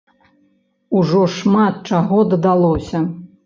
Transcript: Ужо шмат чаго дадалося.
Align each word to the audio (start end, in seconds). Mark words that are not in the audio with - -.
Ужо 1.01 1.21
шмат 1.35 1.75
чаго 1.93 2.25
дадалося. 2.33 3.07